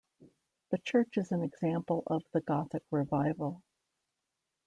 The 0.71 0.79
church 0.79 1.15
is 1.19 1.31
an 1.31 1.43
example 1.43 2.01
of 2.07 2.23
the 2.33 2.41
Gothic 2.41 2.81
revival. 2.89 3.61